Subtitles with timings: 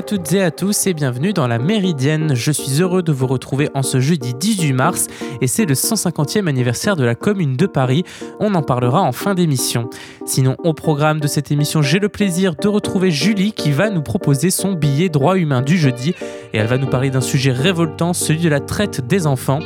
[0.00, 2.34] à toutes et à tous et bienvenue dans la Méridienne.
[2.34, 5.08] Je suis heureux de vous retrouver en ce jeudi 18 mars
[5.42, 8.04] et c'est le 150e anniversaire de la Commune de Paris.
[8.38, 9.90] On en parlera en fin d'émission.
[10.24, 14.00] Sinon, au programme de cette émission, j'ai le plaisir de retrouver Julie qui va nous
[14.00, 16.14] proposer son billet droit humain du jeudi
[16.54, 19.58] et elle va nous parler d'un sujet révoltant, celui de la traite des enfants.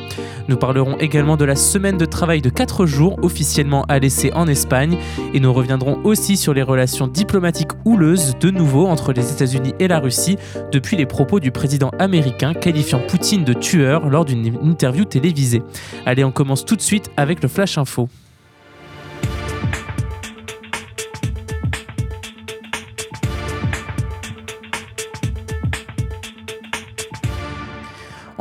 [0.48, 4.46] Nous parlerons également de la semaine de travail de 4 jours officiellement à laisser en
[4.46, 4.98] Espagne
[5.32, 9.88] et nous reviendrons aussi sur les relations diplomatiques houleuses de nouveau entre les États-Unis et
[9.88, 10.23] la Russie
[10.72, 15.62] depuis les propos du président américain qualifiant Poutine de tueur lors d'une interview télévisée.
[16.06, 18.08] Allez, on commence tout de suite avec le Flash Info.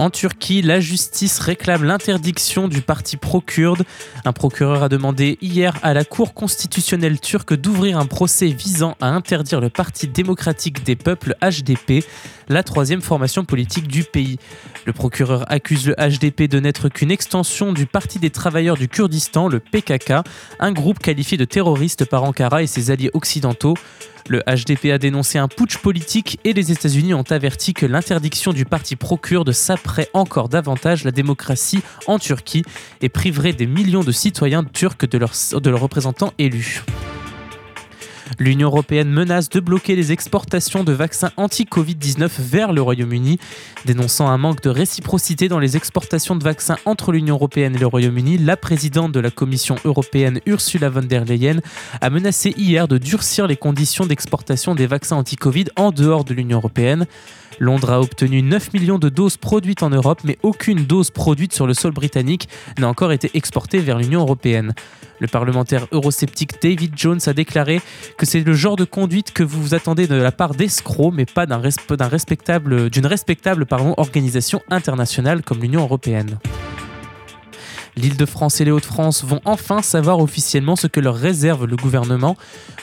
[0.03, 3.85] En Turquie, la justice réclame l'interdiction du parti pro-kurde.
[4.25, 9.07] Un procureur a demandé hier à la Cour constitutionnelle turque d'ouvrir un procès visant à
[9.07, 12.03] interdire le Parti démocratique des peuples HDP,
[12.49, 14.39] la troisième formation politique du pays.
[14.85, 19.47] Le procureur accuse le HDP de n'être qu'une extension du Parti des travailleurs du Kurdistan,
[19.47, 20.15] le PKK,
[20.59, 23.75] un groupe qualifié de terroriste par Ankara et ses alliés occidentaux.
[24.29, 28.65] Le HDP a dénoncé un putsch politique et les États-Unis ont averti que l'interdiction du
[28.65, 32.63] parti pro-kurde saperait encore davantage la démocratie en Turquie
[33.01, 36.83] et priverait des millions de citoyens turcs de leurs, représentants élus.
[38.39, 43.39] L'Union européenne menace de bloquer les exportations de vaccins anti-Covid-19 vers le Royaume-Uni,
[43.85, 47.87] dénonçant un manque de réciprocité dans les exportations de vaccins entre l'Union européenne et le
[47.87, 48.37] Royaume-Uni.
[48.37, 51.61] La présidente de la Commission européenne, Ursula von der Leyen,
[52.01, 56.57] a menacé hier de durcir les conditions d'exportation des vaccins anti-Covid en dehors de l'Union
[56.57, 57.05] européenne.
[57.59, 61.67] Londres a obtenu 9 millions de doses produites en Europe, mais aucune dose produite sur
[61.67, 64.73] le sol britannique n'a encore été exportée vers l'Union européenne.
[65.19, 67.81] Le parlementaire eurosceptique David Jones a déclaré
[68.17, 71.25] que c'est le genre de conduite que vous vous attendez de la part d'escrocs, mais
[71.25, 73.65] pas d'une respectable
[73.97, 76.39] organisation internationale comme l'Union européenne.
[77.95, 82.35] L'Île-de-France et les Hauts-de-France vont enfin savoir officiellement ce que leur réserve le gouvernement.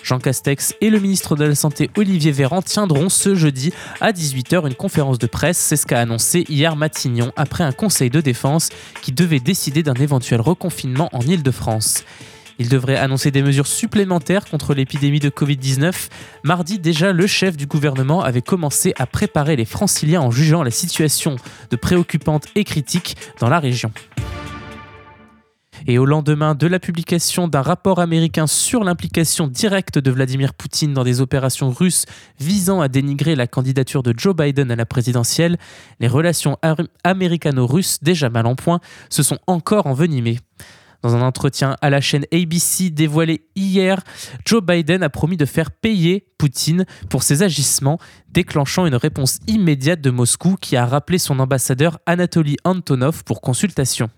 [0.04, 4.66] Jean Castex et le ministre de la Santé Olivier Véran tiendront ce jeudi à 18h
[4.66, 5.58] une conférence de presse.
[5.58, 8.68] C'est ce qu'a annoncé hier Matignon après un conseil de défense
[9.02, 12.04] qui devait décider d'un éventuel reconfinement en Île-de-France.
[12.60, 15.94] Il devrait annoncer des mesures supplémentaires contre l'épidémie de Covid-19.
[16.44, 20.70] Mardi déjà, le chef du gouvernement avait commencé à préparer les franciliens en jugeant la
[20.70, 21.36] situation
[21.70, 23.90] de préoccupante et critique dans la région.
[25.86, 30.92] Et au lendemain de la publication d'un rapport américain sur l'implication directe de Vladimir Poutine
[30.92, 32.04] dans des opérations russes
[32.38, 35.58] visant à dénigrer la candidature de Joe Biden à la présidentielle,
[35.98, 36.58] les relations
[37.04, 40.38] américano-russes, déjà mal en point, se sont encore envenimées.
[41.02, 44.02] Dans un entretien à la chaîne ABC dévoilé hier,
[44.44, 47.98] Joe Biden a promis de faire payer Poutine pour ses agissements,
[48.30, 54.10] déclenchant une réponse immédiate de Moscou qui a rappelé son ambassadeur Anatoly Antonov pour consultation.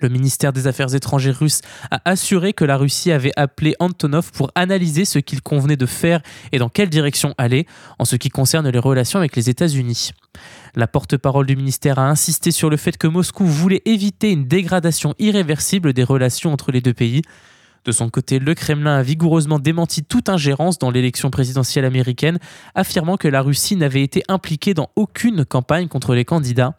[0.00, 1.60] Le ministère des Affaires étrangères russe
[1.90, 6.20] a assuré que la Russie avait appelé Antonov pour analyser ce qu'il convenait de faire
[6.52, 7.66] et dans quelle direction aller
[7.98, 10.10] en ce qui concerne les relations avec les États-Unis.
[10.74, 15.14] La porte-parole du ministère a insisté sur le fait que Moscou voulait éviter une dégradation
[15.18, 17.22] irréversible des relations entre les deux pays.
[17.84, 22.38] De son côté, le Kremlin a vigoureusement démenti toute ingérence dans l'élection présidentielle américaine,
[22.74, 26.74] affirmant que la Russie n'avait été impliquée dans aucune campagne contre les candidats.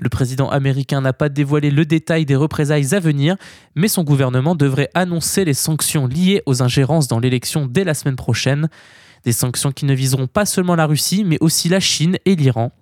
[0.00, 3.36] Le président américain n'a pas dévoilé le détail des représailles à venir,
[3.74, 8.16] mais son gouvernement devrait annoncer les sanctions liées aux ingérences dans l'élection dès la semaine
[8.16, 8.68] prochaine.
[9.24, 12.72] Des sanctions qui ne viseront pas seulement la Russie, mais aussi la Chine et l'Iran.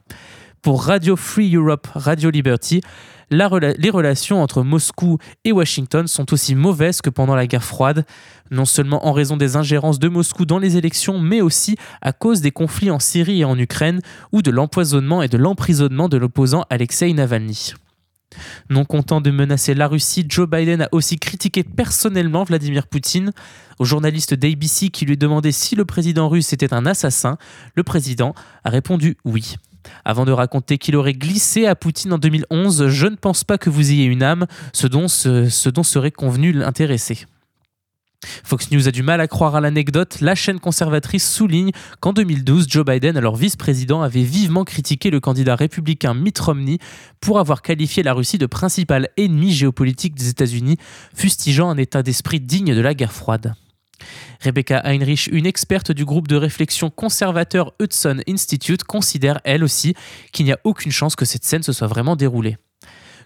[0.63, 2.81] Pour Radio Free Europe, Radio Liberty,
[3.31, 8.05] les relations entre Moscou et Washington sont aussi mauvaises que pendant la guerre froide,
[8.51, 12.41] non seulement en raison des ingérences de Moscou dans les élections, mais aussi à cause
[12.41, 14.01] des conflits en Syrie et en Ukraine,
[14.33, 17.75] ou de l'empoisonnement et de l'emprisonnement de l'opposant Alexei Navalny.
[18.71, 23.33] Non content de menacer la Russie, Joe Biden a aussi critiqué personnellement Vladimir Poutine.
[23.79, 27.39] Au journaliste d'ABC qui lui demandait si le président russe était un assassin,
[27.75, 28.35] le président
[28.65, 29.57] a répondu oui.
[30.05, 33.71] Avant de raconter qu'il aurait glissé à Poutine en 2011, je ne pense pas que
[33.71, 37.27] vous ayez une âme, ce dont, serait convenu l'intéresser.
[38.43, 40.21] Fox News a du mal à croire à l'anecdote.
[40.21, 41.71] La chaîne conservatrice souligne
[42.01, 46.79] qu'en 2012, Joe Biden, alors vice-président, avait vivement critiqué le candidat républicain Mitt Romney
[47.21, 50.79] pour avoir qualifié la Russie de principal ennemi géopolitique des États-Unis,
[51.15, 53.55] fustigeant un état d'esprit digne de la guerre froide.
[54.41, 59.95] Rebecca Heinrich, une experte du groupe de réflexion conservateur Hudson Institute, considère elle aussi
[60.33, 62.57] qu'il n'y a aucune chance que cette scène se soit vraiment déroulée.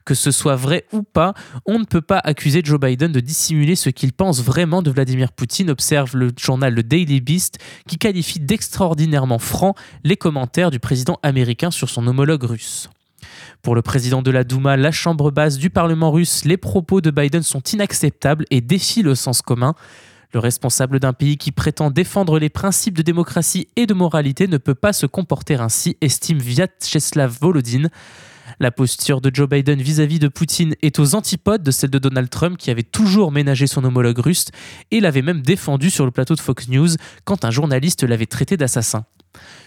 [0.05, 1.33] Que ce soit vrai ou pas,
[1.65, 5.31] on ne peut pas accuser Joe Biden de dissimuler ce qu'il pense vraiment de Vladimir
[5.31, 11.21] Poutine, observe le journal Le Daily Beast, qui qualifie d'extraordinairement franc les commentaires du président
[11.23, 12.91] américain sur son homologue russe.
[13.63, 17.13] Pour le président de la Douma, la chambre basse du Parlement russe, les propos de
[17.13, 19.75] Biden sont inacceptables et défient le sens commun.
[20.32, 24.56] Le responsable d'un pays qui prétend défendre les principes de démocratie et de moralité ne
[24.56, 27.88] peut pas se comporter ainsi, estime Vyacheslav Volodin.
[28.58, 32.31] La posture de Joe Biden vis-à-vis de Poutine est aux antipodes de celle de Donald
[32.31, 34.46] Trump qui avait toujours ménagé son homologue russe
[34.90, 36.88] et l'avait même défendu sur le plateau de Fox News
[37.25, 39.05] quand un journaliste l'avait traité d'assassin.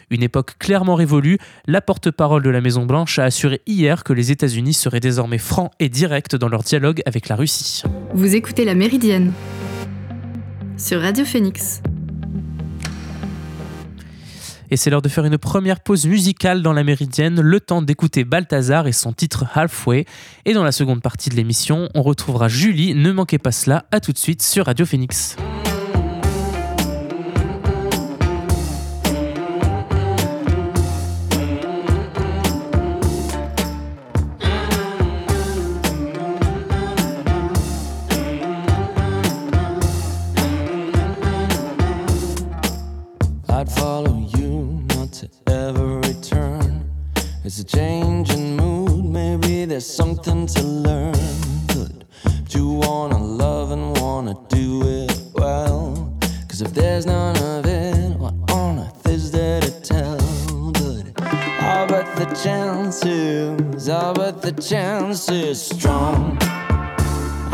[0.09, 4.73] Une époque clairement révolue, la porte-parole de la Maison-Blanche a assuré hier que les États-Unis
[4.73, 7.83] seraient désormais francs et directs dans leur dialogue avec la Russie.
[8.13, 9.31] Vous écoutez La Méridienne
[10.77, 11.81] sur Radio Phoenix.
[14.72, 18.24] Et c'est l'heure de faire une première pause musicale dans la Méridienne, le temps d'écouter
[18.24, 20.06] Balthazar et son titre Halfway.
[20.45, 24.00] Et dans la seconde partie de l'émission, on retrouvera Julie, ne manquez pas cela, à
[24.00, 25.36] tout de suite sur Radio Phoenix.
[43.65, 46.88] I'd follow you, not to ever return.
[47.44, 51.15] It's a change in mood, maybe there's something to learn.
[51.69, 52.03] But
[52.47, 56.15] do you wanna love and wanna do it well?
[56.47, 60.17] Cause if there's none of it, what on earth is there to tell?
[60.73, 61.19] But
[61.63, 66.38] I bet the chances, I bet the chance is strong.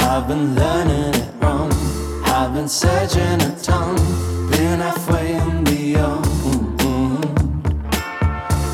[0.09, 1.71] I've been learning it wrong.
[2.25, 3.95] I've been searching a tongue,
[4.51, 5.40] been halfway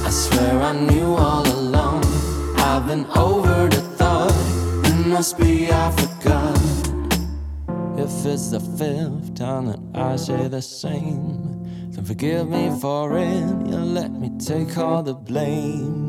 [0.06, 2.04] I swear I knew all along.
[2.58, 4.34] I've been over the thought.
[4.86, 6.58] It must be I forgot.
[7.98, 13.48] If it's the fifth time that I say the same, then forgive me for it.
[13.68, 16.07] You let me take all the blame.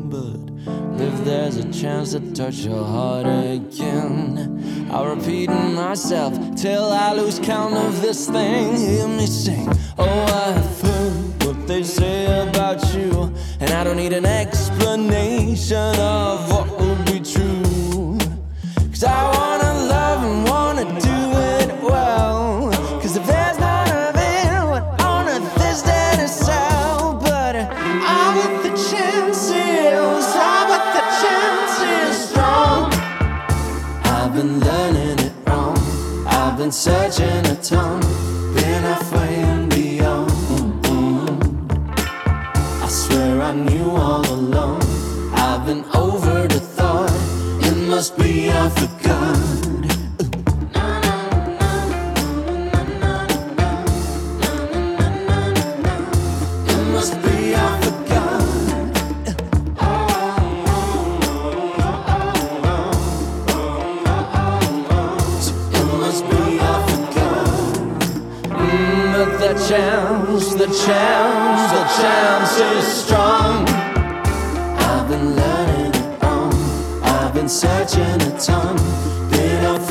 [1.01, 7.39] If there's a chance to touch your heart again, I'll repeat myself till I lose
[7.39, 8.75] count of this thing.
[8.75, 9.69] Hear me sing.
[9.97, 15.95] Oh, I have heard what they say about you, and I don't need an explanation
[77.49, 78.75] searching a ton,
[79.31, 79.88] been halfway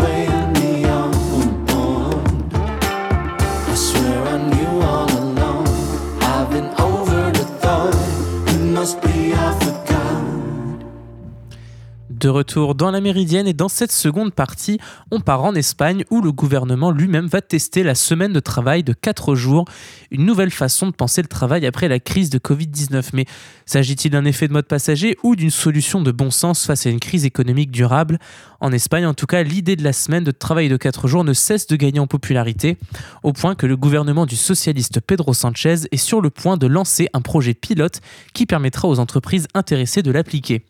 [12.18, 14.80] De retour dans la Méridienne et dans cette seconde partie,
[15.12, 18.92] on part en Espagne où le gouvernement lui-même va tester la semaine de travail de
[18.92, 19.66] 4 jours,
[20.10, 23.10] une nouvelle façon de penser le travail après la crise de Covid-19.
[23.12, 23.26] Mais
[23.66, 26.98] s'agit-il d'un effet de mode passager ou d'une solution de bon sens face à une
[26.98, 28.18] crise économique durable?
[28.58, 31.34] En Espagne, en tout cas, l'idée de la semaine de travail de 4 jours ne
[31.34, 32.78] cesse de gagner en popularité,
[33.22, 37.08] au point que le gouvernement du socialiste Pedro Sanchez est sur le point de lancer
[37.12, 38.00] un projet pilote
[38.34, 40.64] qui permettra aux entreprises intéressées de l'appliquer.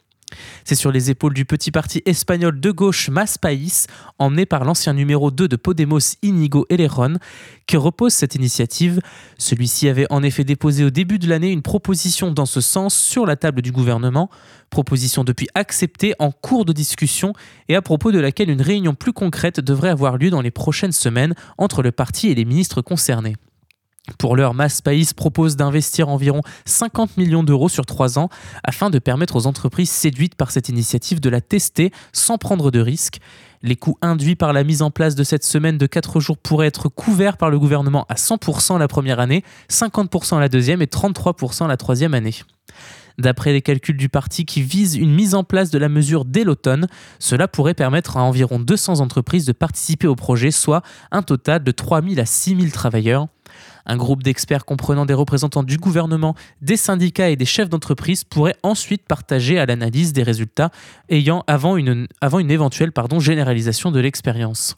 [0.64, 3.86] C'est sur les épaules du petit parti espagnol de gauche Mas País,
[4.18, 7.14] emmené par l'ancien numéro 2 de Podemos Inigo Eleron,
[7.66, 9.00] que repose cette initiative.
[9.38, 13.26] Celui-ci avait en effet déposé au début de l'année une proposition dans ce sens sur
[13.26, 14.30] la table du gouvernement,
[14.70, 17.32] proposition depuis acceptée en cours de discussion
[17.68, 20.92] et à propos de laquelle une réunion plus concrète devrait avoir lieu dans les prochaines
[20.92, 23.36] semaines entre le parti et les ministres concernés.
[24.16, 28.28] Pour l'heure, Mass País propose d'investir environ 50 millions d'euros sur trois ans
[28.64, 32.80] afin de permettre aux entreprises séduites par cette initiative de la tester sans prendre de
[32.80, 33.18] risques.
[33.62, 36.68] Les coûts induits par la mise en place de cette semaine de 4 jours pourraient
[36.68, 41.66] être couverts par le gouvernement à 100% la première année, 50% la deuxième et 33%
[41.66, 42.34] la troisième année.
[43.18, 46.44] D'après les calculs du parti qui vise une mise en place de la mesure dès
[46.44, 46.86] l'automne,
[47.18, 51.70] cela pourrait permettre à environ 200 entreprises de participer au projet, soit un total de
[51.72, 53.26] 3000 à 6000 travailleurs.
[53.88, 58.56] Un groupe d'experts comprenant des représentants du gouvernement, des syndicats et des chefs d'entreprise pourrait
[58.62, 60.70] ensuite partager à l'analyse des résultats
[61.08, 64.76] ayant avant une, éventuelle généralisation de l'expérience.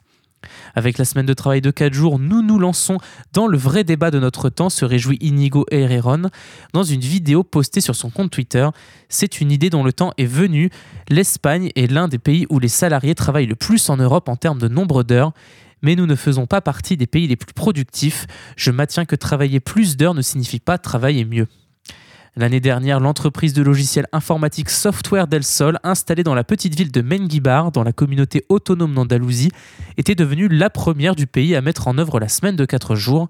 [0.73, 2.97] Avec la semaine de travail de 4 jours, nous nous lançons
[3.33, 6.29] dans le vrai débat de notre temps, se réjouit Inigo Herreron
[6.73, 8.67] dans une vidéo postée sur son compte Twitter.
[9.09, 10.69] C'est une idée dont le temps est venu.
[11.09, 14.59] L'Espagne est l'un des pays où les salariés travaillent le plus en Europe en termes
[14.59, 15.33] de nombre d'heures
[15.81, 18.27] mais nous ne faisons pas partie des pays les plus productifs.
[18.55, 21.47] Je maintiens que travailler plus d'heures ne signifie pas travailler mieux.
[22.37, 27.01] L'année dernière, l'entreprise de logiciels informatiques Software del Sol, installée dans la petite ville de
[27.01, 29.51] Menguibar, dans la communauté autonome d'Andalousie,
[29.97, 33.27] était devenue la première du pays à mettre en œuvre la semaine de 4 jours.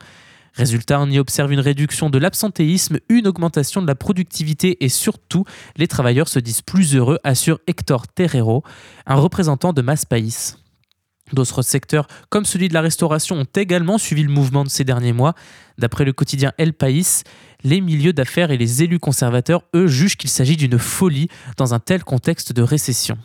[0.53, 5.45] Résultat, on y observe une réduction de l'absentéisme, une augmentation de la productivité et surtout,
[5.77, 8.63] les travailleurs se disent plus heureux, assure Hector Terrero,
[9.07, 10.60] un représentant de Maspaïs.
[11.33, 15.13] D'autres secteurs, comme celui de la restauration, ont également suivi le mouvement de ces derniers
[15.13, 15.33] mois.
[15.77, 17.23] D'après le quotidien El País,
[17.63, 21.79] les milieux d'affaires et les élus conservateurs, eux, jugent qu'il s'agit d'une folie dans un
[21.79, 23.17] tel contexte de récession.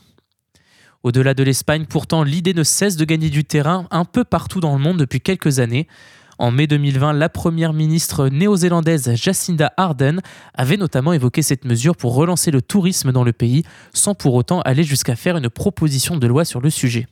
[1.03, 4.77] Au-delà de l'Espagne, pourtant, l'idée ne cesse de gagner du terrain un peu partout dans
[4.77, 5.87] le monde depuis quelques années.
[6.39, 10.21] En mai 2020, la première ministre néo-zélandaise Jacinda Ardern
[10.53, 13.63] avait notamment évoqué cette mesure pour relancer le tourisme dans le pays,
[13.95, 17.07] sans pour autant aller jusqu'à faire une proposition de loi sur le sujet.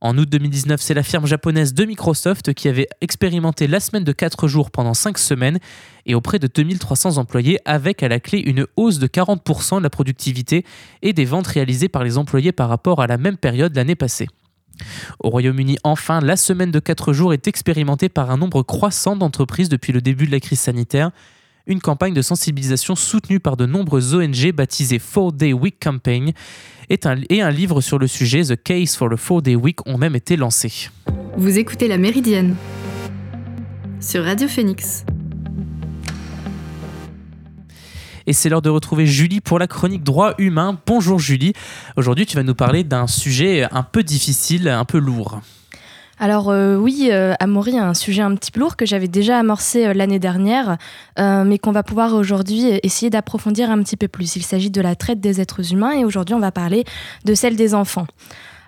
[0.00, 4.12] En août 2019, c'est la firme japonaise de Microsoft qui avait expérimenté la semaine de
[4.12, 5.58] 4 jours pendant 5 semaines
[6.06, 9.90] et auprès de 2300 employés avec à la clé une hausse de 40% de la
[9.90, 10.64] productivité
[11.02, 14.28] et des ventes réalisées par les employés par rapport à la même période l'année passée.
[15.20, 19.68] Au Royaume-Uni, enfin, la semaine de 4 jours est expérimentée par un nombre croissant d'entreprises
[19.68, 21.10] depuis le début de la crise sanitaire
[21.66, 26.32] une campagne de sensibilisation soutenue par de nombreuses ONG baptisée Four Day Week Campaign
[26.90, 29.86] et un, et un livre sur le sujet, The Case for the Four Day Week,
[29.86, 30.90] ont même été lancés.
[31.36, 32.56] Vous écoutez La Méridienne
[34.00, 35.04] sur Radio Phoenix.
[38.26, 40.78] Et c'est l'heure de retrouver Julie pour la chronique droit humain.
[40.86, 41.52] Bonjour Julie.
[41.96, 45.40] Aujourd'hui, tu vas nous parler d'un sujet un peu difficile, un peu lourd.
[46.24, 49.84] Alors euh, oui, euh, Amaury un sujet un petit peu lourd que j'avais déjà amorcé
[49.84, 50.78] euh, l'année dernière,
[51.18, 54.34] euh, mais qu'on va pouvoir aujourd'hui essayer d'approfondir un petit peu plus.
[54.34, 56.84] Il s'agit de la traite des êtres humains et aujourd'hui on va parler
[57.26, 58.06] de celle des enfants.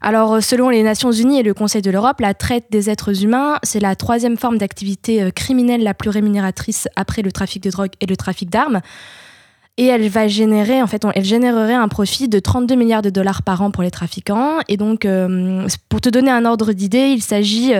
[0.02, 3.56] Alors, selon les Nations Unies et le Conseil de l'Europe, la traite des êtres humains,
[3.62, 8.06] c'est la troisième forme d'activité criminelle la plus rémunératrice après le trafic de drogue et
[8.06, 8.82] le trafic d'armes
[9.78, 13.42] et elle va générer, en fait, elle générerait un profit de 32 milliards de dollars
[13.42, 14.58] par an pour les trafiquants.
[14.68, 17.74] Et donc, euh, pour te donner un ordre d'idée, il s'agit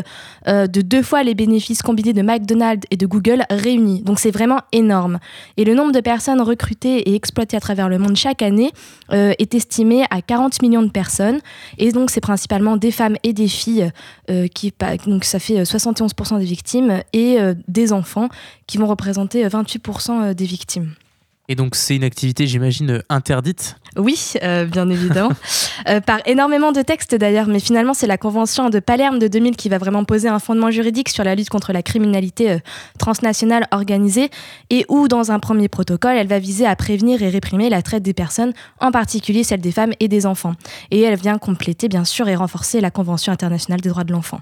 [0.47, 4.03] euh, de deux fois les bénéfices combinés de McDonald's et de Google réunis.
[4.03, 5.19] Donc, c'est vraiment énorme.
[5.57, 8.73] Et le nombre de personnes recrutées et exploitées à travers le monde chaque année
[9.12, 11.38] euh, est estimé à 40 millions de personnes.
[11.79, 13.91] Et donc, c'est principalement des femmes et des filles
[14.55, 14.73] qui,
[15.07, 17.38] donc ça fait 71% des victimes et
[17.69, 18.29] des enfants
[18.67, 20.91] qui vont représenter 28% des victimes.
[21.49, 25.31] Et donc c'est une activité, j'imagine, interdite Oui, euh, bien évidemment.
[25.88, 29.57] euh, par énormément de textes d'ailleurs, mais finalement c'est la Convention de Palerme de 2000
[29.57, 32.59] qui va vraiment poser un fondement juridique sur la lutte contre la criminalité euh,
[32.99, 34.31] transnationale organisée
[34.71, 38.03] et où dans un premier protocole, elle va viser à prévenir et réprimer la traite
[38.03, 40.55] des personnes, en particulier celle des femmes et des enfants.
[40.91, 44.41] Et elle vient compléter bien sûr et renforcer la Convention internationale des droits de l'enfant.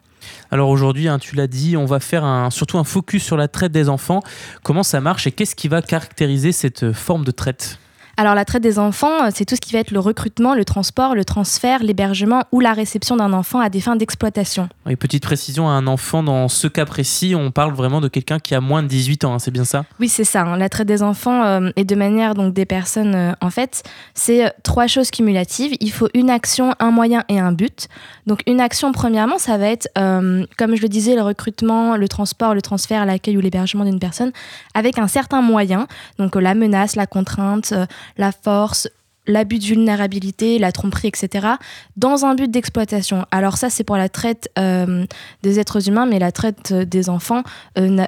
[0.50, 3.72] Alors aujourd'hui, hein, tu l'as dit, on va faire surtout un focus sur la traite
[3.72, 4.22] des enfants.
[4.62, 7.78] Comment ça marche et qu'est-ce qui va caractériser cette forme de traite?
[8.16, 11.14] Alors la traite des enfants, c'est tout ce qui va être le recrutement, le transport,
[11.14, 14.68] le transfert, l'hébergement ou la réception d'un enfant à des fins d'exploitation.
[14.87, 18.54] Oui, petite précision, un enfant dans ce cas précis, on parle vraiment de quelqu'un qui
[18.54, 19.85] a moins de 18 ans, hein, c'est bien ça?
[20.00, 20.42] Oui, c'est ça.
[20.42, 20.56] Hein.
[20.56, 23.83] La traite des enfants euh, et de manière donc des personnes, euh, en fait,
[24.14, 25.76] c'est euh, trois choses cumulatives.
[25.80, 27.88] Il faut une action, un moyen et un but.
[28.26, 32.09] Donc une action, premièrement, ça va être, euh, comme je le disais, le recrutement, le
[32.09, 34.33] transport, le transfert, l'accueil ou l'hébergement d'une personne
[34.75, 35.87] avec un certain moyen.
[36.18, 38.88] Donc euh, la menace, la contrainte, euh, la force,
[39.26, 41.49] l'abus de vulnérabilité, la tromperie, etc.,
[41.96, 43.26] dans un but d'exploitation.
[43.30, 45.06] Alors ça, c'est pour la traite euh,
[45.42, 47.42] des êtres humains, mais la traite des enfants,
[47.76, 48.06] il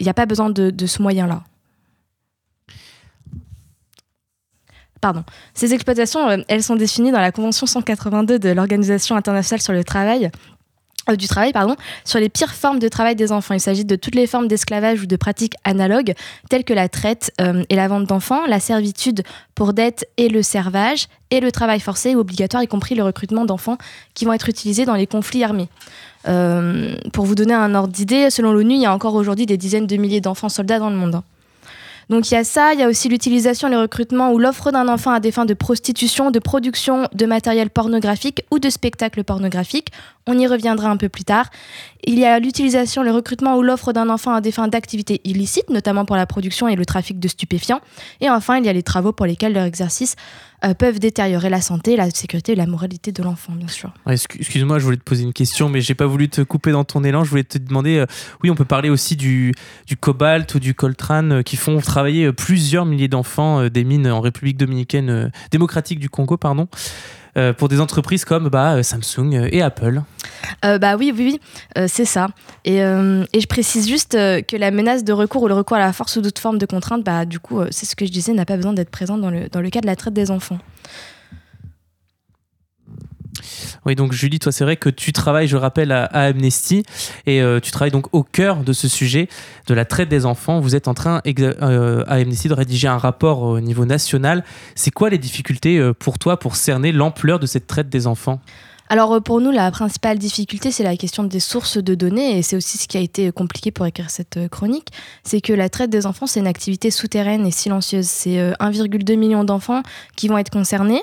[0.00, 1.42] n'y a pas besoin de, ce moyen-là.
[5.00, 5.22] Pardon.
[5.52, 9.84] Ces exploitations, euh, elles sont définies dans la Convention 182 de l'Organisation internationale sur le
[9.84, 10.30] travail,
[11.10, 13.54] euh, du travail, pardon, sur les pires formes de travail des enfants.
[13.54, 16.14] Il s'agit de toutes les formes d'esclavage ou de pratiques analogues,
[16.48, 19.22] telles que la traite euh, et la vente d'enfants, la servitude
[19.54, 23.44] pour dette et le servage, et le travail forcé ou obligatoire, y compris le recrutement
[23.44, 23.78] d'enfants
[24.14, 25.68] qui vont être utilisés dans les conflits armés.
[26.26, 29.56] Euh, pour vous donner un ordre d'idée, selon l'ONU, il y a encore aujourd'hui des
[29.56, 31.22] dizaines de milliers d'enfants soldats dans le monde.
[32.10, 34.88] Donc il y a ça, il y a aussi l'utilisation, le recrutement ou l'offre d'un
[34.88, 39.88] enfant à des fins de prostitution, de production de matériel pornographique ou de spectacles pornographiques.
[40.26, 41.50] On y reviendra un peu plus tard.
[42.04, 45.70] Il y a l'utilisation, le recrutement ou l'offre d'un enfant à des fins d'activités illicites,
[45.70, 47.80] notamment pour la production et le trafic de stupéfiants.
[48.20, 50.16] Et enfin, il y a les travaux pour lesquels leur exercice
[50.64, 53.92] euh, peuvent détériorer la santé, la sécurité et la moralité de l'enfant, bien sûr.
[54.06, 57.04] Excuse-moi, je voulais te poser une question, mais j'ai pas voulu te couper dans ton
[57.04, 57.24] élan.
[57.24, 58.06] Je voulais te demander, euh,
[58.42, 59.54] oui, on peut parler aussi du,
[60.00, 64.56] cobalt ou du coltrane euh, qui font travailler plusieurs milliers d'enfants des mines en République
[64.56, 66.68] dominicaine démocratique du Congo, pardon.
[67.36, 70.02] Euh, pour des entreprises comme bah, euh, Samsung euh, et Apple.
[70.62, 71.40] bah oui, oui,
[71.76, 72.28] oui c'est ça.
[72.64, 75.92] Et, et, je précise juste que la menace de recours ou le recours à la
[75.92, 78.44] force ou d'autres formes de contrainte, bah, du coup, c'est ce que je disais, n'a
[78.44, 80.58] pas besoin d'être présent dans le, dans le cas de la traite des enfants.
[83.86, 86.84] Oui, donc Julie, toi, c'est vrai que tu travailles, je rappelle, à, Amnesty
[87.26, 89.28] et euh, tu travailles donc au cœur de ce sujet
[89.66, 90.60] de la traite des enfants.
[90.60, 94.44] Vous êtes en train, euh, à Amnesty, de rédiger un rapport au niveau national.
[94.74, 98.40] C'est quoi les difficultés euh, pour toi pour cerner l'ampleur de cette traite des enfants?
[98.94, 102.54] Alors pour nous, la principale difficulté, c'est la question des sources de données, et c'est
[102.54, 104.90] aussi ce qui a été compliqué pour écrire cette chronique,
[105.24, 108.06] c'est que la traite des enfants, c'est une activité souterraine et silencieuse.
[108.06, 109.82] C'est 1,2 million d'enfants
[110.14, 111.02] qui vont être concernés.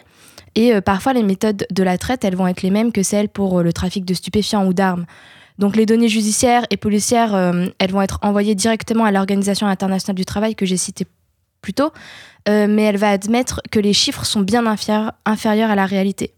[0.56, 3.30] Et euh, parfois, les méthodes de la traite, elles vont être les mêmes que celles
[3.30, 5.06] pour euh, le trafic de stupéfiants ou d'armes.
[5.60, 10.16] Donc les données judiciaires et policières, euh, elles vont être envoyées directement à l'Organisation internationale
[10.16, 11.06] du travail que j'ai citée
[11.62, 11.92] plus tôt,
[12.48, 16.34] mais elle va admettre que les chiffres sont bien inférieurs à la réalité.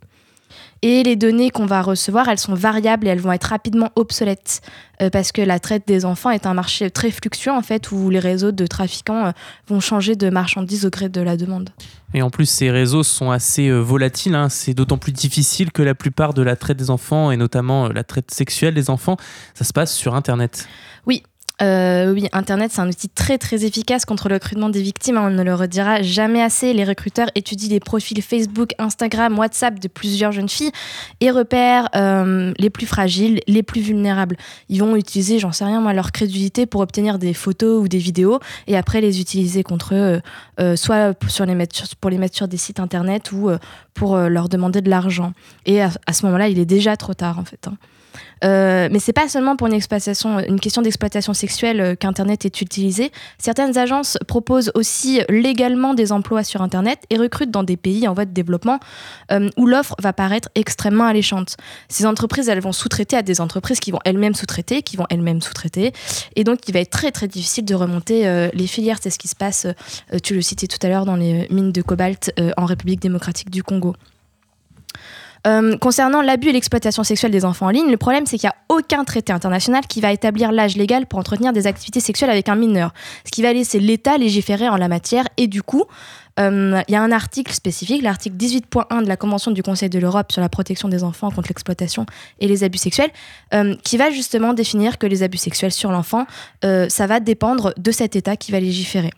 [0.85, 4.59] Et les données qu'on va recevoir, elles sont variables et elles vont être rapidement obsolètes
[5.01, 8.09] euh, parce que la traite des enfants est un marché très fluctuant en fait où
[8.09, 9.31] les réseaux de trafiquants euh,
[9.69, 11.69] vont changer de marchandises au gré de la demande.
[12.13, 14.35] Et en plus, ces réseaux sont assez euh, volatiles.
[14.35, 14.49] Hein.
[14.49, 18.03] C'est d'autant plus difficile que la plupart de la traite des enfants et notamment la
[18.03, 19.15] traite sexuelle des enfants,
[19.53, 20.67] ça se passe sur Internet.
[21.07, 21.23] Oui,
[21.61, 25.17] euh, oui, Internet, c'est un outil très très efficace contre le recrutement des victimes.
[25.17, 26.73] Hein, on ne le redira jamais assez.
[26.73, 30.71] Les recruteurs étudient les profils Facebook, Instagram, WhatsApp de plusieurs jeunes filles
[31.21, 34.35] et repèrent euh, les plus fragiles, les plus vulnérables.
[34.69, 37.99] Ils vont utiliser, j'en sais rien moi, leur crédulité pour obtenir des photos ou des
[37.99, 40.21] vidéos et après les utiliser contre eux,
[40.59, 43.51] euh, soit pour les mettre sur des sites Internet ou
[43.93, 45.33] pour leur demander de l'argent.
[45.65, 47.67] Et à, ce moment-là, il est déjà trop tard en fait.
[47.67, 47.77] Hein.
[48.43, 53.11] Euh, mais c'est pas seulement pour une, question d'exploitation sexuelle euh, qu'Internet est utilisé.
[53.37, 58.13] Certaines agences proposent aussi légalement des emplois sur Internet et recrutent dans des pays en
[58.13, 58.79] voie de développement
[59.31, 61.57] euh, où l'offre va paraître extrêmement alléchante.
[61.89, 65.41] Ces entreprises, elles vont sous-traiter à des entreprises qui vont elles-mêmes sous-traiter, qui vont elles-mêmes
[65.41, 65.93] sous-traiter.
[66.35, 68.97] Et donc, il va être très très difficile de remonter les filières.
[69.01, 69.67] C'est ce qui se passe,
[70.23, 73.63] tu le citais tout à l'heure, dans les mines de cobalt en République démocratique du
[73.63, 73.95] Congo.
[75.45, 78.51] Euh, concernant l'abus et l'exploitation sexuelle des enfants en ligne, le problème c'est qu'il n'y
[78.51, 82.47] a aucun traité international qui va établir l'âge légal pour entretenir des activités sexuelles avec
[82.47, 82.93] un mineur,
[83.25, 85.83] ce qui va laisser l'État légiférer en la matière et du coup,
[86.39, 89.99] euh, il y a un article spécifique, l'article 18.1 de la Convention du Conseil de
[89.99, 92.05] l'Europe sur la protection des enfants contre l'exploitation
[92.39, 93.11] et les abus sexuels,
[93.53, 96.25] euh, qui va justement définir que les abus sexuels sur l'enfant,
[96.61, 99.11] ça va dépendre de cet État qui va légiférer.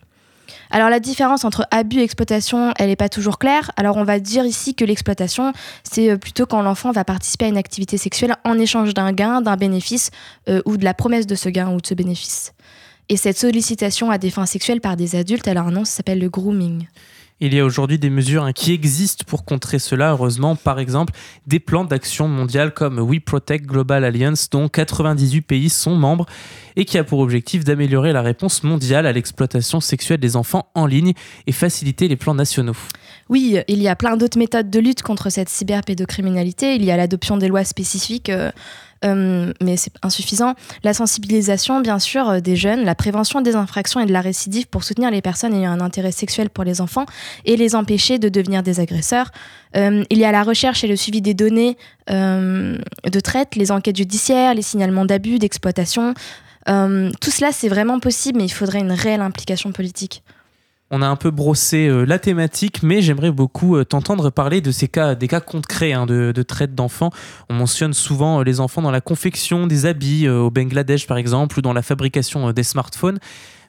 [0.71, 3.71] Alors la différence entre abus et exploitation, elle n'est pas toujours claire.
[3.77, 5.53] Alors on va dire ici que l'exploitation,
[5.83, 9.41] c'est euh, plutôt quand l'enfant va participer à une activité sexuelle en échange d'un gain,
[9.41, 10.11] d'un bénéfice
[10.49, 12.53] euh, ou de la promesse de ce gain ou de ce bénéfice.
[13.09, 15.97] Et cette sollicitation à des fins sexuelles par des adultes, elle a un nom, ça
[15.97, 16.87] s'appelle le grooming.
[17.41, 20.55] Il y a aujourd'hui des mesures hein, qui existent pour contrer cela, heureusement.
[20.55, 21.13] Par exemple,
[21.47, 26.25] des plans d'action mondiales comme We Protect Global Alliance, dont 98 pays sont membres,
[26.77, 30.85] et qui a pour objectif d'améliorer la réponse mondiale à l'exploitation sexuelle des enfants en
[30.85, 31.11] ligne
[31.45, 32.77] et faciliter les plans nationaux.
[33.27, 36.75] Oui, il y a plein d'autres méthodes de lutte contre cette cyberpédocriminalité.
[36.75, 38.29] Il y a l'adoption des lois spécifiques.
[38.29, 38.51] Euh,
[39.03, 40.53] euh, mais c'est insuffisant.
[40.83, 44.67] La sensibilisation, bien sûr, euh, des jeunes, la prévention des infractions et de la récidive
[44.67, 47.05] pour soutenir les personnes ayant un intérêt sexuel pour les enfants
[47.45, 49.31] et les empêcher de devenir des agresseurs.
[49.75, 51.77] Euh, il y a la recherche et le suivi des données
[52.07, 56.13] de traite, les enquêtes judiciaires, les signalements d'abus, d'exploitation.
[56.67, 60.21] tout cela, c'est vraiment possible, mais il faudrait une réelle implication politique.
[60.91, 64.69] On a un peu brossé euh, la thématique, mais j'aimerais beaucoup euh, t'entendre parler de
[64.69, 67.09] ces cas, des cas concrets hein, de, traite d'enfants.
[67.49, 71.57] On mentionne souvent euh, les enfants dans la confection des habits au Bangladesh par exemple,
[71.57, 73.17] ou dans la fabrication des smartphones.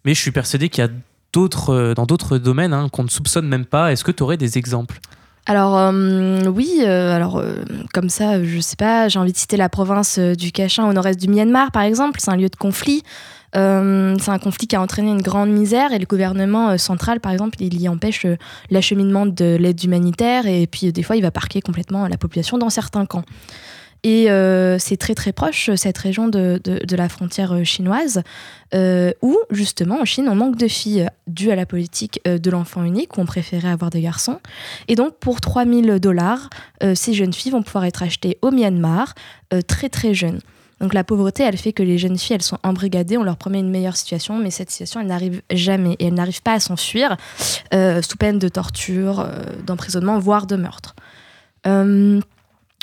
[0.05, 0.91] Mais je suis persuadé qu'il y a
[1.33, 3.93] d'autres, dans d'autres domaines hein, qu'on ne soupçonne même pas.
[3.93, 5.01] Est-ce que tu aurais des exemples?
[5.47, 5.93] Alors
[6.53, 7.43] oui, alors
[7.95, 11.21] comme ça, je sais pas, j'ai envie de citer la province du Kachin au nord-est
[11.21, 13.03] du Myanmar par exemple, c'est un lieu de conflit.
[13.55, 17.21] Euh, c'est un conflit qui a entraîné une grande misère et le gouvernement euh, central,
[17.21, 18.37] par exemple, il y empêche euh,
[18.71, 22.71] l'acheminement de l'aide humanitaire et puis des fois il va parquer complètement la population dans
[22.71, 23.25] certains camps.
[24.05, 24.29] Et
[24.79, 28.23] c'est très très proche, cette région de, de, la frontière chinoise,
[28.73, 33.17] où justement en Chine, on manque de filles dû à la politique de l'enfant unique,
[33.17, 34.39] où on préférait avoir des garçons.
[34.87, 36.51] Et donc pour 3000 dollars,
[36.95, 39.13] ces jeunes filles vont pouvoir être achetées au Myanmar,
[39.67, 40.39] très très jeunes.
[40.81, 43.61] Donc la pauvreté, elle fait que les jeunes filles, elles sont embrigadées, on leur promet
[43.61, 47.17] une meilleure situation, mais cette situation, elle n'arrive jamais et elles n'arrivent pas à s'enfuir
[47.73, 49.27] sous peine de torture,
[49.67, 50.95] d'emprisonnement, voire de meurtre.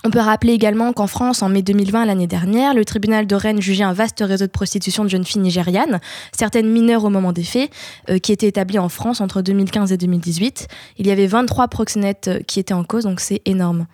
[0.06, 3.62] On peut rappeler également qu'en France, en mai 2020, l'année dernière, le tribunal de Rennes
[3.62, 6.02] jugeait un vaste réseau de prostitution de jeunes filles nigérianes,
[6.38, 7.72] certaines mineures au moment des faits,
[8.10, 10.68] euh, qui étaient établis en France entre 2015 et 2018.
[10.98, 13.86] Il y avait 23 proxénètes euh, qui étaient en cause, donc c'est énorme.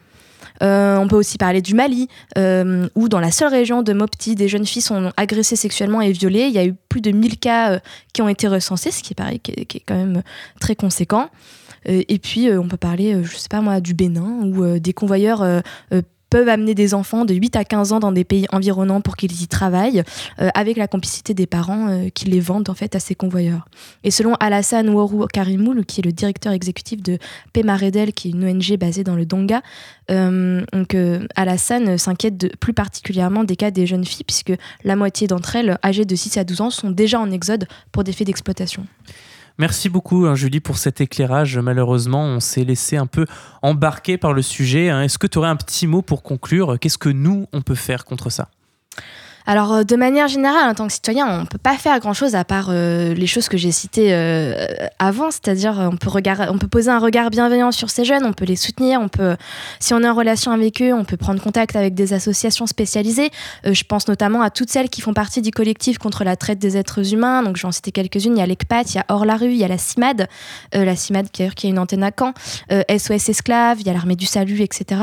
[0.62, 2.08] Euh, on peut aussi parler du Mali,
[2.95, 6.48] où dans la seule région de Mopti, des jeunes filles sont agressées sexuellement et violées.
[6.48, 7.80] Il y a eu plus de 1000 cas
[8.13, 10.24] qui ont été recensés, ce qui est qui est quand même
[10.60, 11.30] très conséquent.
[11.88, 14.80] Euh, et puis, euh, on peut parler, euh, je sais pas moi, du Bénin, où
[14.80, 15.43] des convoyeurs
[16.29, 19.41] peuvent amener des enfants de 8 à 15 ans dans des pays environnants pour qu'ils
[19.41, 20.03] y travaillent,
[20.37, 23.67] avec la complicité des parents qui les vendent en fait à ces convoyeurs.
[24.03, 27.17] Et selon Alassane Ouarou Karimoul, qui est le directeur exécutif de
[27.53, 29.61] Pemaredel, qui est une ONG basée dans le Donga,
[30.09, 30.95] donc
[31.35, 36.05] Alassane s'inquiète plus particulièrement des cas des jeunes filles, puisque la moitié d'entre elles, âgées
[36.05, 38.85] de 6 à 12 ans, sont déjà en exode pour des faits d'exploitation.
[39.60, 41.58] Merci beaucoup, hein, Julie, pour cet éclairage.
[41.58, 43.26] Malheureusement, on s'est laissé un peu
[43.62, 44.89] embarquer par le sujet.
[44.89, 45.02] Hein.
[45.02, 46.80] Est-ce que tu aurais un petit mot pour conclure?
[46.80, 48.50] Qu'est-ce que nous, on peut faire contre ça?
[49.49, 52.35] Alors, euh, de manière générale, en tant que citoyen, on ne peut pas faire grand-chose
[52.35, 54.67] à part euh, les choses que j'ai citées euh,
[54.99, 59.01] avant, c'est-à-dire on peut, poser un regard bienveillant sur ces jeunes, on peut les soutenir,
[59.01, 59.38] on peut,
[59.79, 63.31] si on est en relation avec eux, on peut prendre contact avec des associations spécialisées.
[63.65, 66.77] je pense notamment à toutes celles qui font partie du collectif contre la traite des
[66.77, 67.41] êtres humains.
[67.41, 68.38] Donc, je vais en citer quelques-unes.
[68.38, 70.27] Il y a l'ECPAT, il y a Hors la rue, il y a la CIMAD,
[70.73, 72.33] la CIMAD qui, qui a une antenne à Caen,
[72.69, 75.01] SOS Esclaves, il y a l'Armée du Salut, etc.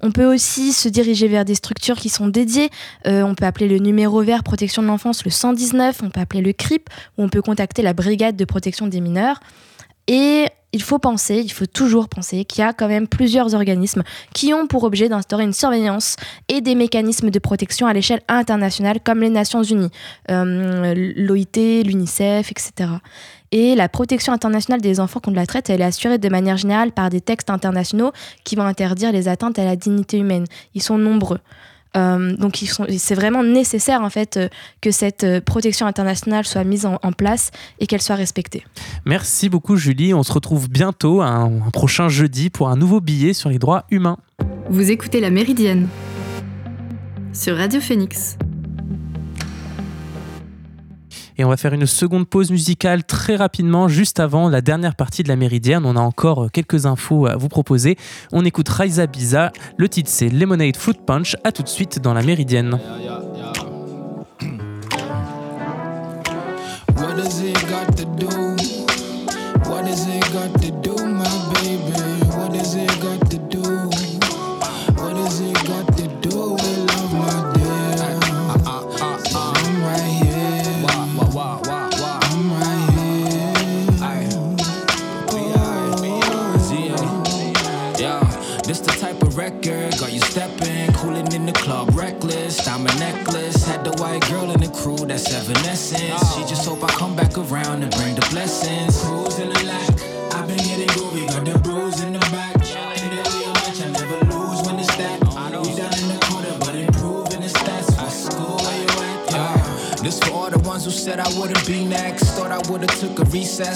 [0.00, 2.70] On peut aussi se diriger vers des structures qui sont dédiées.
[3.04, 6.52] on peut appeler le numéro vert protection de l'enfance, le 119, on peut appeler le
[6.52, 9.40] CRIP, ou on peut contacter la brigade de protection des mineurs.
[10.08, 14.02] Et il faut penser, il faut toujours penser qu'il y a quand même plusieurs organismes
[14.32, 16.16] qui ont pour objet d'instaurer une surveillance
[16.48, 19.90] et des mécanismes de protection à l'échelle internationale comme les Nations Unies,
[20.30, 22.90] euh, l'OIT, l'UNICEF, etc.
[23.52, 26.90] Et la protection internationale des enfants contre la traite, elle est assurée de manière générale
[26.90, 28.12] par des textes internationaux
[28.44, 30.46] qui vont interdire les atteintes à la dignité humaine.
[30.74, 31.38] Ils sont nombreux.
[31.96, 32.64] Euh, donc
[32.96, 34.48] c'est vraiment nécessaire en fait euh,
[34.80, 37.50] que cette euh, protection internationale soit mise en, place
[37.80, 38.64] et qu'elle soit respectée.
[39.04, 43.50] Merci beaucoup Julie, on se retrouve bientôt un prochain jeudi pour un nouveau billet sur
[43.50, 44.16] les droits humains.
[44.70, 45.88] Vous écoutez La Méridienne
[47.34, 48.38] sur Radio Phoenix.
[51.42, 55.24] Et on va faire une seconde pause musicale très rapidement, juste avant la dernière partie
[55.24, 55.84] de la Méridienne.
[55.84, 57.96] On a encore quelques infos à vous proposer.
[58.30, 59.50] On écoute Raisa Biza.
[59.76, 61.34] Le titre c'est Lemonade Fruit Punch.
[61.42, 62.78] A tout de suite dans la Méridienne.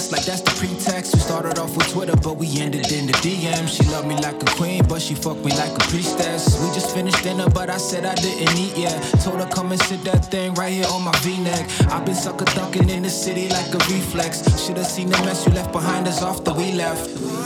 [0.07, 1.13] Recess, like that's the pretext.
[1.13, 3.67] We started off with Twitter, but we ended in the DM.
[3.67, 6.59] She loved me like a queen, but she fucked me like a priestess.
[6.61, 9.01] We just finished dinner, but I said I didn't eat yet.
[9.23, 11.69] Told her come and sit that thing right here on my V-neck.
[11.91, 14.43] I've been sucker ducking in the city like a reflex.
[14.65, 17.36] Should've seen the mess you left behind us after we left.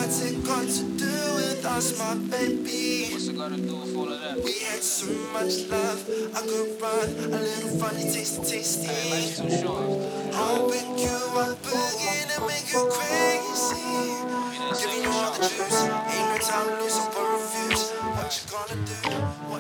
[1.82, 3.10] With my baby?
[3.12, 4.38] What's it got to do with all of that?
[4.44, 8.88] We had so much love, I could run a little funny, tasty, tasty.
[8.88, 9.82] Hey, too short.
[10.34, 13.82] I'll pick you up again and make you crazy.
[14.78, 17.91] Giving you all the juice, ain't no time to lose, so refuse.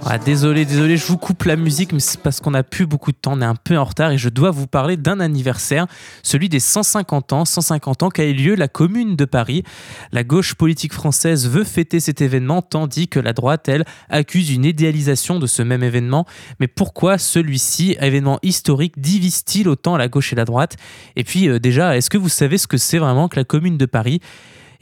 [0.05, 3.11] Ah, désolé, désolé, je vous coupe la musique, mais c'est parce qu'on n'a plus beaucoup
[3.11, 5.85] de temps, on est un peu en retard et je dois vous parler d'un anniversaire,
[6.23, 9.63] celui des 150 ans, 150 ans qu'a eu lieu la Commune de Paris.
[10.11, 14.65] La gauche politique française veut fêter cet événement, tandis que la droite, elle, accuse une
[14.65, 16.25] idéalisation de ce même événement.
[16.59, 20.77] Mais pourquoi celui-ci, événement historique, divise-t-il autant la gauche et la droite?
[21.15, 23.77] Et puis euh, déjà, est-ce que vous savez ce que c'est vraiment que la Commune
[23.77, 24.19] de Paris?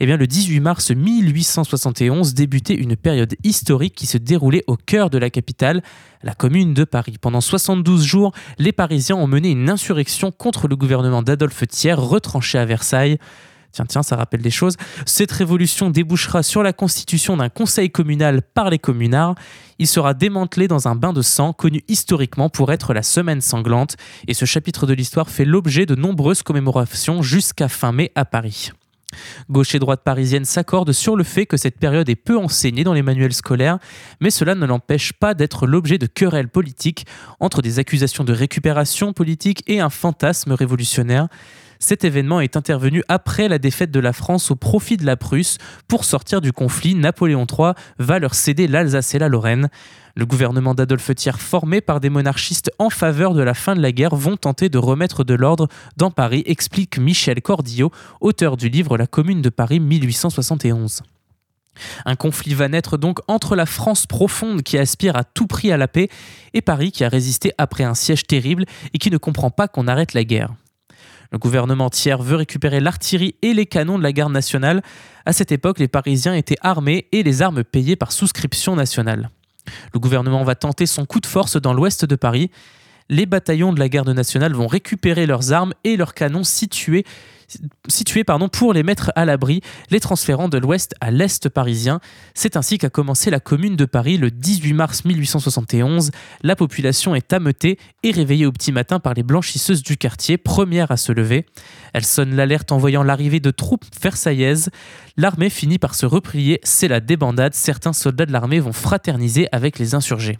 [0.00, 5.10] Eh bien, le 18 mars 1871 débutait une période historique qui se déroulait au cœur
[5.10, 5.82] de la capitale,
[6.22, 7.16] la commune de Paris.
[7.20, 12.56] Pendant 72 jours, les Parisiens ont mené une insurrection contre le gouvernement d'Adolphe Thiers, retranché
[12.56, 13.18] à Versailles.
[13.72, 14.76] Tiens, tiens, ça rappelle des choses.
[15.04, 19.34] Cette révolution débouchera sur la constitution d'un conseil communal par les communards.
[19.78, 23.96] Il sera démantelé dans un bain de sang connu historiquement pour être la semaine sanglante.
[24.26, 28.72] Et ce chapitre de l'histoire fait l'objet de nombreuses commémorations jusqu'à fin mai à Paris.
[29.50, 32.92] Gauche et droite parisienne s'accordent sur le fait que cette période est peu enseignée dans
[32.92, 33.78] les manuels scolaires,
[34.20, 37.06] mais cela ne l'empêche pas d'être l'objet de querelles politiques
[37.40, 41.28] entre des accusations de récupération politique et un fantasme révolutionnaire.
[41.82, 45.56] Cet événement est intervenu après la défaite de la France au profit de la Prusse.
[45.88, 49.70] Pour sortir du conflit, Napoléon III va leur céder l'Alsace et la Lorraine.
[50.14, 53.92] Le gouvernement d'Adolphe Thiers, formé par des monarchistes en faveur de la fin de la
[53.92, 57.90] guerre, vont tenter de remettre de l'ordre dans Paris, explique Michel Cordillot,
[58.20, 61.00] auteur du livre La Commune de Paris 1871.
[62.04, 65.78] Un conflit va naître donc entre la France profonde qui aspire à tout prix à
[65.78, 66.10] la paix
[66.52, 69.88] et Paris qui a résisté après un siège terrible et qui ne comprend pas qu'on
[69.88, 70.52] arrête la guerre.
[71.32, 74.82] Le gouvernement tiers veut récupérer l'artillerie et les canons de la garde nationale.
[75.26, 79.30] À cette époque, les Parisiens étaient armés et les armes payées par souscription nationale.
[79.94, 82.50] Le gouvernement va tenter son coup de force dans l'ouest de Paris.
[83.08, 87.04] Les bataillons de la garde nationale vont récupérer leurs armes et leurs canons situés
[87.88, 89.60] situés pardon, pour les mettre à l'abri,
[89.90, 92.00] les transférant de l'ouest à l'est parisien.
[92.34, 96.10] C'est ainsi qu'a commencé la commune de Paris le 18 mars 1871.
[96.42, 100.90] La population est ameutée et réveillée au petit matin par les blanchisseuses du quartier, premières
[100.90, 101.46] à se lever.
[101.92, 104.70] Elles sonnent l'alerte en voyant l'arrivée de troupes versaillaises.
[105.16, 107.54] L'armée finit par se replier, c'est la débandade.
[107.54, 110.38] Certains soldats de l'armée vont fraterniser avec les insurgés.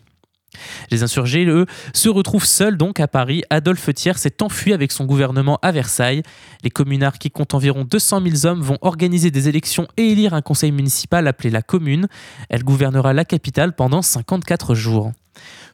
[0.90, 3.42] Les insurgés, eux, se retrouvent seuls donc à Paris.
[3.50, 6.22] Adolphe Thiers s'est enfui avec son gouvernement à Versailles.
[6.64, 10.42] Les communards, qui comptent environ 200 000 hommes, vont organiser des élections et élire un
[10.42, 12.08] conseil municipal appelé la Commune.
[12.48, 15.12] Elle gouvernera la capitale pendant 54 jours.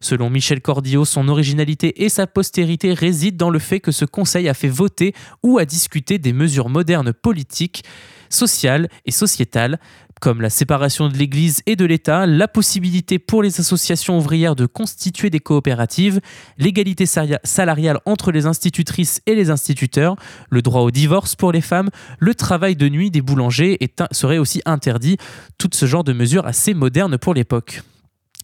[0.01, 4.49] Selon Michel Cordillot, son originalité et sa postérité résident dans le fait que ce conseil
[4.49, 7.85] a fait voter ou a discuté des mesures modernes politiques,
[8.29, 9.79] sociales et sociétales,
[10.21, 14.67] comme la séparation de l'Église et de l'État, la possibilité pour les associations ouvrières de
[14.67, 16.21] constituer des coopératives,
[16.59, 20.17] l'égalité salariale entre les institutrices et les instituteurs,
[20.51, 23.79] le droit au divorce pour les femmes, le travail de nuit des boulangers
[24.11, 25.19] serait aussi interdit,
[25.59, 27.83] tout ce genre de mesures assez modernes pour l'époque.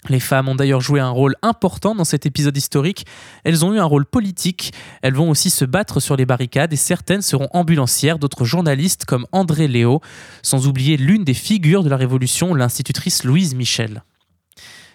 [0.08, 3.06] Les femmes ont d'ailleurs joué un rôle important dans cet épisode historique.
[3.44, 4.72] Elles ont eu un rôle politique.
[5.00, 9.26] Elles vont aussi se battre sur les barricades et certaines seront ambulancières, d'autres journalistes comme
[9.30, 10.00] André Léo,
[10.42, 14.02] sans oublier l'une des figures de la Révolution, l'institutrice Louise Michel.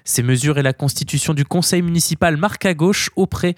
[0.04, 3.56] Ces mesures et la constitution du conseil municipal marquent à gauche auprès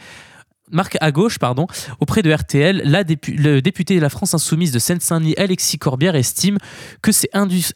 [0.71, 1.67] marque à gauche, pardon,
[1.99, 6.57] auprès de RTL, le député de la France insoumise de Seine-Saint-Denis, Alexis Corbière, estime
[7.01, 7.29] que c'est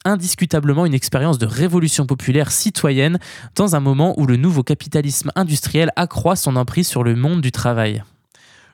[0.04, 3.18] indiscutablement une expérience de révolution populaire citoyenne
[3.54, 7.52] dans un moment où le nouveau capitalisme industriel accroît son emprise sur le monde du
[7.52, 8.02] travail.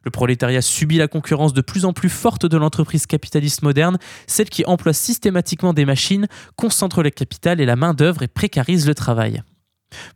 [0.03, 4.49] Le prolétariat subit la concurrence de plus en plus forte de l'entreprise capitaliste moderne, celle
[4.49, 9.43] qui emploie systématiquement des machines, concentre le capital et la main-d'œuvre et précarise le travail.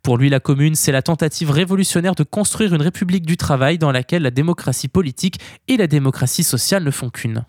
[0.03, 3.93] Pour lui, la commune, c'est la tentative révolutionnaire de construire une république du travail dans
[3.93, 7.45] laquelle la démocratie politique et la démocratie sociale ne font qu'une.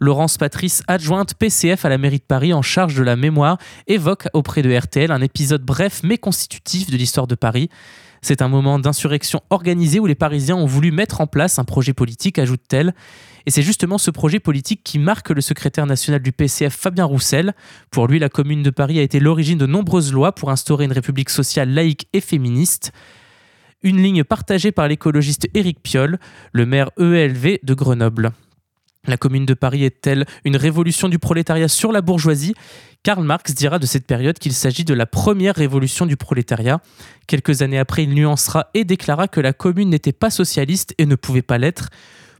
[0.00, 4.26] Laurence Patrice, adjointe PCF à la mairie de Paris en charge de la mémoire, évoque
[4.32, 7.68] auprès de RTL un épisode bref mais constitutif de l'histoire de Paris.
[8.20, 11.92] C'est un moment d'insurrection organisée où les Parisiens ont voulu mettre en place un projet
[11.92, 12.94] politique, ajoute-t-elle.
[13.46, 17.54] Et c'est justement ce projet politique qui marque le secrétaire national du PCF, Fabien Roussel.
[17.90, 20.92] Pour lui, la Commune de Paris a été l'origine de nombreuses lois pour instaurer une
[20.92, 22.92] république sociale laïque et féministe.
[23.82, 26.18] Une ligne partagée par l'écologiste Éric Piolle,
[26.52, 28.32] le maire EELV de Grenoble.
[29.08, 32.54] La Commune de Paris est-elle une révolution du prolétariat sur la bourgeoisie?
[33.02, 36.80] Karl Marx dira de cette période qu'il s'agit de la première révolution du prolétariat.
[37.26, 41.16] Quelques années après, il nuancera et déclara que la Commune n'était pas socialiste et ne
[41.16, 41.88] pouvait pas l'être.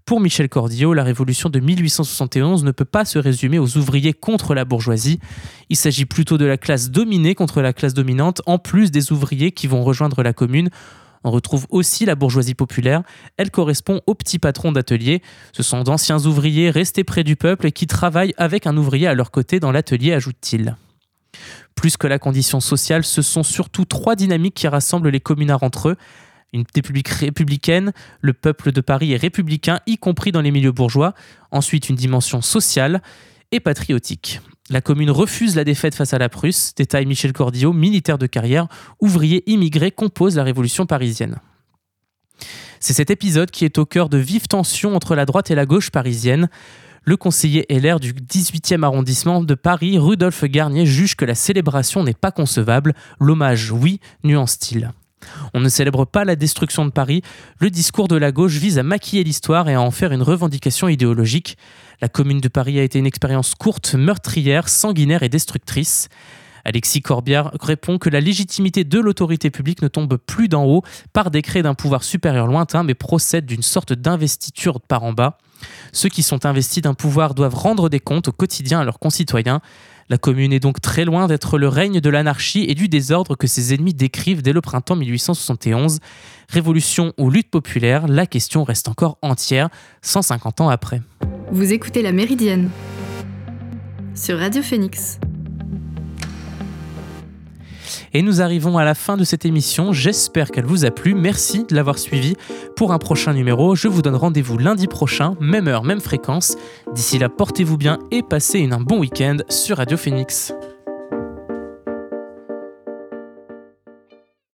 [0.04, 4.54] Pour Michel Cordiot, la révolution de 1871 ne peut pas se résumer aux ouvriers contre
[4.54, 5.20] la bourgeoisie.
[5.68, 9.52] Il s'agit plutôt de la classe dominée contre la classe dominante, en plus des ouvriers
[9.52, 10.70] qui vont rejoindre la commune
[11.24, 13.02] on retrouve aussi la bourgeoisie populaire.
[13.36, 15.22] Elle correspond aux petits patrons d'atelier.
[15.52, 19.14] Ce sont d'anciens ouvriers restés près du peuple et qui travaillent avec un ouvrier à
[19.14, 20.76] leur côté dans l'atelier, ajoute-t-il.
[21.74, 25.90] Plus que la condition sociale, ce sont surtout trois dynamiques qui rassemblent les communards entre
[25.90, 25.96] eux.
[26.52, 31.14] Une république républicaine, le peuple de Paris est républicain, y compris dans les milieux bourgeois.
[31.50, 33.02] Ensuite, une dimension sociale
[33.52, 34.40] et patriotique.
[34.68, 38.68] La commune refuse la défaite face à la Prusse, détaille Michel Cordillot, militaire de carrière,
[39.00, 41.38] ouvrier immigré, compose la révolution parisienne.
[42.80, 45.66] C'est cet épisode qui est au cœur de vives tensions entre la droite et la
[45.66, 46.48] gauche parisienne.
[47.04, 52.14] Le conseiller LR du 18e arrondissement de Paris, Rudolf Garnier, juge que la célébration n'est
[52.14, 52.94] pas concevable.
[53.20, 54.92] L'hommage, oui, nuance-t-il.
[55.54, 57.22] On ne célèbre pas la destruction de Paris.
[57.58, 60.88] Le discours de la gauche vise à maquiller l'histoire et à en faire une revendication
[60.88, 61.56] idéologique.
[62.00, 66.08] La commune de Paris a été une expérience courte, meurtrière, sanguinaire et destructrice.
[66.64, 70.82] Alexis Corbière répond que la légitimité de l'autorité publique ne tombe plus d'en haut
[71.12, 75.38] par décret d'un pouvoir supérieur lointain, mais procède d'une sorte d'investiture par en bas.
[75.92, 79.60] Ceux qui sont investis d'un pouvoir doivent rendre des comptes au quotidien à leurs concitoyens.
[80.08, 83.46] La commune est donc très loin d'être le règne de l'anarchie et du désordre que
[83.46, 86.00] ses ennemis décrivent dès le printemps 1871.
[86.48, 89.68] Révolution ou lutte populaire, la question reste encore entière
[90.02, 91.00] 150 ans après.
[91.50, 92.70] Vous écoutez La Méridienne
[94.14, 95.18] sur Radio Phoenix.
[98.14, 99.92] Et nous arrivons à la fin de cette émission.
[99.92, 101.14] J'espère qu'elle vous a plu.
[101.14, 102.36] Merci de l'avoir suivi.
[102.76, 106.56] Pour un prochain numéro, je vous donne rendez-vous lundi prochain, même heure, même fréquence.
[106.94, 110.52] D'ici là, portez-vous bien et passez un bon week-end sur Radio Phoenix.